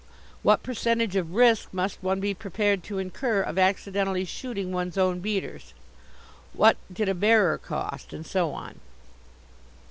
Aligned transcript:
What 0.41 0.63
percentage 0.63 1.15
of 1.15 1.35
risk 1.35 1.71
must 1.71 2.01
one 2.01 2.19
be 2.19 2.33
prepared 2.33 2.81
to 2.85 2.97
incur 2.97 3.43
of 3.43 3.59
accidentally 3.59 4.25
shooting 4.25 4.71
one's 4.71 4.97
own 4.97 5.19
beaters? 5.19 5.75
What 6.53 6.77
did 6.91 7.07
a 7.07 7.13
bearer 7.13 7.59
cost? 7.59 8.11
and 8.11 8.25
so 8.25 8.51
on. 8.51 8.79